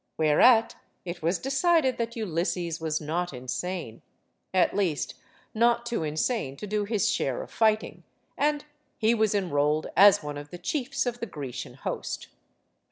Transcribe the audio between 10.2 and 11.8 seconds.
one of the chiefs of the Grecian